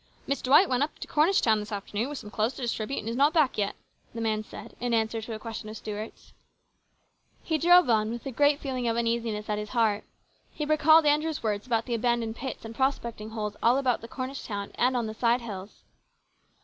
[0.25, 3.07] "Miss Dvvight went up to Cornish town this afternoon with some clothes to distribute, and
[3.07, 3.75] is not yet back,"
[4.15, 6.33] the man said in answer to a question of Stuart's.
[7.43, 10.03] He drove on with a great feeling of uneasiness at his heart.
[10.51, 14.71] He recalled Andrew's words about the abandoned pits and prospecting holes all about Cornish town
[14.73, 15.83] and on the sidehills.